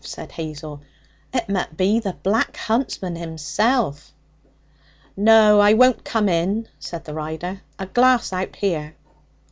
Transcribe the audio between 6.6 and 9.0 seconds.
said the rider, 'a glass out here.'